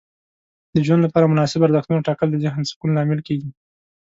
د 0.75 0.75
ژوند 0.85 1.01
لپاره 1.03 1.31
مناسب 1.33 1.59
ارزښتونه 1.65 2.05
ټاکل 2.07 2.27
د 2.31 2.37
ذهن 2.43 2.61
سکون 2.71 2.89
لامل 2.93 3.19
کیږي. 3.27 3.49